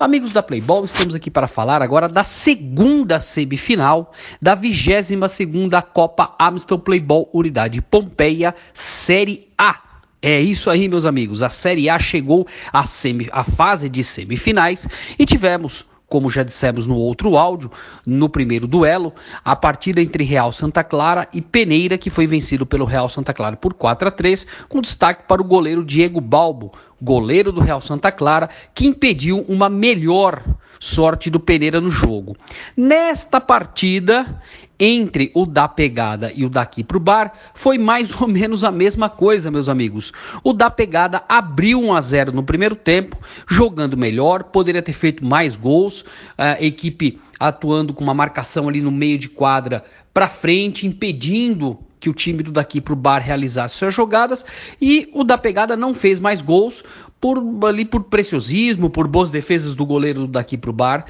Amigos 0.00 0.32
da 0.32 0.44
Playball, 0.44 0.84
estamos 0.84 1.12
aqui 1.16 1.28
para 1.28 1.48
falar 1.48 1.82
agora 1.82 2.08
da 2.08 2.22
segunda 2.22 3.18
semifinal 3.18 4.12
da 4.40 4.54
22 4.54 5.28
segunda 5.28 5.82
Copa 5.82 6.36
Amstel 6.38 6.78
Playball 6.78 7.28
Unidade 7.32 7.82
Pompeia 7.82 8.54
Série 8.72 9.48
A. 9.58 9.82
É 10.22 10.40
isso 10.40 10.70
aí, 10.70 10.88
meus 10.88 11.04
amigos. 11.04 11.42
A 11.42 11.48
Série 11.48 11.90
A 11.90 11.98
chegou 11.98 12.46
à, 12.72 12.84
à 13.32 13.44
fase 13.44 13.88
de 13.88 14.04
semifinais 14.04 14.86
e 15.18 15.26
tivemos 15.26 15.84
como 16.08 16.30
já 16.30 16.42
dissemos 16.42 16.86
no 16.86 16.96
outro 16.96 17.36
áudio, 17.36 17.70
no 18.04 18.28
primeiro 18.28 18.66
duelo, 18.66 19.12
a 19.44 19.54
partida 19.54 20.00
entre 20.00 20.24
Real 20.24 20.50
Santa 20.50 20.82
Clara 20.82 21.28
e 21.32 21.40
Peneira, 21.42 21.98
que 21.98 22.08
foi 22.08 22.26
vencido 22.26 22.64
pelo 22.64 22.86
Real 22.86 23.08
Santa 23.08 23.34
Clara 23.34 23.56
por 23.56 23.74
4 23.74 24.08
a 24.08 24.10
3, 24.10 24.46
com 24.68 24.80
destaque 24.80 25.24
para 25.28 25.42
o 25.42 25.44
goleiro 25.44 25.84
Diego 25.84 26.20
Balbo, 26.20 26.72
goleiro 27.00 27.52
do 27.52 27.60
Real 27.60 27.80
Santa 27.80 28.10
Clara, 28.10 28.48
que 28.74 28.86
impediu 28.86 29.44
uma 29.48 29.68
melhor 29.68 30.42
sorte 30.78 31.30
do 31.30 31.40
Peneira 31.40 31.80
no 31.80 31.90
jogo. 31.90 32.36
Nesta 32.76 33.40
partida, 33.40 34.40
entre 34.78 35.30
o 35.34 35.44
da 35.44 35.66
pegada 35.66 36.32
e 36.34 36.44
o 36.44 36.48
daqui 36.48 36.84
pro 36.84 37.00
bar, 37.00 37.32
foi 37.54 37.78
mais 37.78 38.18
ou 38.20 38.28
menos 38.28 38.62
a 38.62 38.70
mesma 38.70 39.08
coisa, 39.08 39.50
meus 39.50 39.68
amigos. 39.68 40.12
O 40.44 40.52
da 40.52 40.70
pegada 40.70 41.24
abriu 41.28 41.80
1 41.80 41.94
a 41.94 42.00
0 42.00 42.32
no 42.32 42.42
primeiro 42.42 42.76
tempo, 42.76 43.16
jogando 43.46 43.96
melhor, 43.96 44.44
poderia 44.44 44.82
ter 44.82 44.92
feito 44.92 45.24
mais 45.24 45.56
gols, 45.56 46.04
a 46.36 46.62
equipe 46.62 47.20
atuando 47.38 47.92
com 47.92 48.04
uma 48.04 48.14
marcação 48.14 48.68
ali 48.68 48.80
no 48.80 48.90
meio 48.90 49.18
de 49.18 49.28
quadra 49.28 49.84
para 50.12 50.26
frente, 50.26 50.86
impedindo 50.86 51.78
que 52.00 52.08
o 52.08 52.14
time 52.14 52.42
do 52.42 52.52
daqui 52.52 52.80
pro 52.80 52.96
bar 52.96 53.20
realizasse 53.20 53.76
suas 53.76 53.94
jogadas 53.94 54.44
e 54.80 55.10
o 55.12 55.24
da 55.24 55.36
pegada 55.36 55.76
não 55.76 55.94
fez 55.94 56.20
mais 56.20 56.40
gols 56.40 56.84
por 57.20 57.42
ali 57.66 57.84
por 57.84 58.04
preciosismo, 58.04 58.90
por 58.90 59.08
boas 59.08 59.30
defesas 59.30 59.74
do 59.74 59.84
goleiro 59.84 60.26
daqui 60.26 60.56
para 60.56 60.70
o 60.70 60.72
bar. 60.72 61.06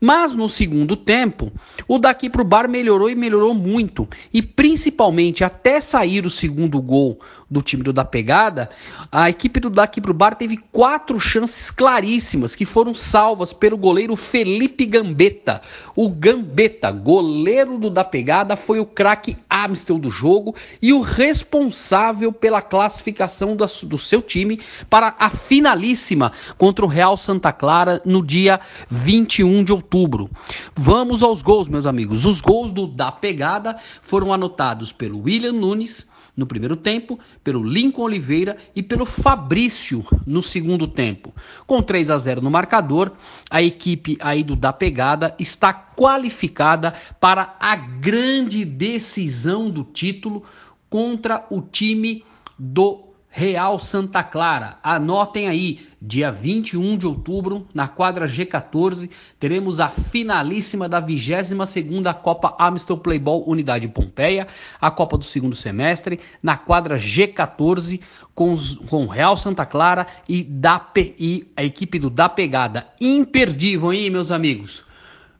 Mas 0.00 0.34
no 0.34 0.48
segundo 0.48 0.96
tempo, 0.96 1.50
o 1.88 1.98
daqui 1.98 2.30
para 2.30 2.42
o 2.42 2.44
bar 2.44 2.68
melhorou 2.68 3.10
e 3.10 3.16
melhorou 3.16 3.52
muito. 3.52 4.08
E 4.32 4.40
principalmente 4.40 5.42
até 5.42 5.80
sair 5.80 6.24
o 6.24 6.30
segundo 6.30 6.80
gol 6.80 7.18
do 7.50 7.62
time 7.62 7.82
do 7.82 7.92
da 7.92 8.04
pegada, 8.04 8.68
a 9.10 9.30
equipe 9.30 9.58
do 9.58 9.70
daqui 9.70 10.00
para 10.00 10.10
o 10.10 10.14
bar 10.14 10.34
teve 10.34 10.58
quatro 10.70 11.18
chances 11.18 11.70
claríssimas 11.70 12.54
que 12.54 12.64
foram 12.64 12.94
salvas 12.94 13.52
pelo 13.52 13.76
goleiro 13.76 14.14
Felipe 14.14 14.84
Gambetta. 14.84 15.62
O 15.96 16.08
Gambetta, 16.08 16.90
goleiro 16.92 17.78
do 17.78 17.90
da 17.90 18.04
pegada, 18.04 18.54
foi 18.54 18.78
o 18.78 18.86
craque 18.86 19.36
Amstel 19.48 19.98
do 19.98 20.10
jogo 20.10 20.54
e 20.80 20.92
o 20.92 21.00
responsável 21.00 22.32
pela 22.32 22.62
classificação 22.62 23.56
do, 23.56 23.64
do 23.84 23.98
seu 23.98 24.22
time 24.22 24.60
para 24.88 25.14
a 25.18 25.30
finalíssima 25.48 26.30
contra 26.58 26.84
o 26.84 26.88
Real 26.88 27.16
Santa 27.16 27.50
Clara 27.54 28.02
no 28.04 28.22
dia 28.22 28.60
21 28.90 29.64
de 29.64 29.72
outubro. 29.72 30.28
Vamos 30.76 31.22
aos 31.22 31.40
gols, 31.40 31.68
meus 31.68 31.86
amigos. 31.86 32.26
Os 32.26 32.42
gols 32.42 32.70
do 32.70 32.86
da 32.86 33.10
pegada 33.10 33.78
foram 34.02 34.30
anotados 34.30 34.92
pelo 34.92 35.22
William 35.22 35.54
Nunes 35.54 36.06
no 36.36 36.46
primeiro 36.46 36.76
tempo, 36.76 37.18
pelo 37.42 37.64
Lincoln 37.64 38.02
Oliveira 38.02 38.58
e 38.76 38.82
pelo 38.82 39.06
Fabrício 39.06 40.04
no 40.26 40.42
segundo 40.42 40.86
tempo. 40.86 41.34
Com 41.66 41.82
3 41.82 42.10
a 42.10 42.18
0 42.18 42.42
no 42.42 42.50
marcador, 42.50 43.12
a 43.50 43.62
equipe 43.62 44.18
aí 44.20 44.44
do 44.44 44.54
da 44.54 44.72
pegada 44.72 45.34
está 45.38 45.72
qualificada 45.72 46.92
para 47.18 47.56
a 47.58 47.74
grande 47.74 48.66
decisão 48.66 49.70
do 49.70 49.82
título 49.82 50.44
contra 50.90 51.46
o 51.50 51.62
time 51.62 52.22
do 52.58 53.07
Real 53.38 53.78
Santa 53.78 54.20
Clara. 54.24 54.78
Anotem 54.82 55.46
aí, 55.46 55.86
dia 56.02 56.28
21 56.32 56.96
de 56.96 57.06
outubro, 57.06 57.68
na 57.72 57.86
quadra 57.86 58.26
G14, 58.26 59.08
teremos 59.38 59.78
a 59.78 59.88
finalíssima 59.88 60.88
da 60.88 61.00
22ª 61.00 62.12
Copa 62.14 62.56
Amstel 62.58 62.98
Playball 62.98 63.48
Unidade 63.48 63.86
Pompeia, 63.86 64.48
a 64.80 64.90
Copa 64.90 65.16
do 65.16 65.24
segundo 65.24 65.54
semestre, 65.54 66.18
na 66.42 66.56
quadra 66.56 66.96
G14, 66.96 68.00
com, 68.34 68.52
os, 68.52 68.74
com 68.74 69.06
Real 69.06 69.36
Santa 69.36 69.64
Clara 69.64 70.08
e, 70.28 70.42
da, 70.42 70.84
e 70.96 71.46
a 71.56 71.62
equipe 71.62 72.00
do 72.00 72.10
Da 72.10 72.28
Pegada. 72.28 72.88
Imperdível, 73.00 73.92
hein, 73.92 74.10
meus 74.10 74.32
amigos? 74.32 74.84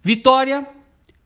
Vitória 0.05 0.65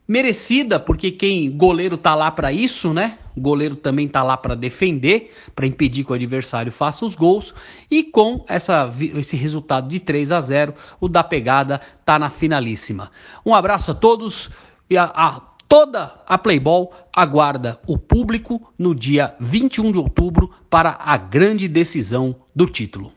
merecida, 0.06 0.80
porque 0.80 1.10
quem 1.10 1.50
goleiro 1.50 1.96
tá 1.96 2.14
lá 2.14 2.30
para 2.30 2.52
isso, 2.52 2.92
né? 2.92 3.18
O 3.36 3.40
goleiro 3.40 3.76
também 3.76 4.08
tá 4.08 4.22
lá 4.22 4.36
para 4.36 4.54
defender, 4.54 5.32
para 5.54 5.66
impedir 5.66 6.04
que 6.04 6.12
o 6.12 6.14
adversário 6.14 6.70
faça 6.70 7.04
os 7.04 7.14
gols. 7.14 7.54
E 7.90 8.02
com 8.02 8.44
essa, 8.48 8.92
esse 9.16 9.36
resultado 9.36 9.88
de 9.88 10.00
3 10.00 10.32
a 10.32 10.40
0, 10.40 10.74
o 11.00 11.08
da 11.08 11.24
pegada 11.24 11.80
tá 12.04 12.18
na 12.18 12.28
finalíssima. 12.28 13.10
Um 13.44 13.54
abraço 13.54 13.92
a 13.92 13.94
todos 13.94 14.50
e 14.90 14.96
a, 14.96 15.04
a 15.04 15.40
toda 15.68 16.22
a 16.26 16.36
Playball 16.36 16.92
aguarda 17.14 17.80
o 17.86 17.96
público 17.96 18.60
no 18.78 18.94
dia 18.94 19.34
21 19.40 19.92
de 19.92 19.98
outubro 19.98 20.50
para 20.68 20.98
a 21.00 21.16
grande 21.16 21.66
decisão 21.66 22.36
do 22.54 22.66
título. 22.66 23.12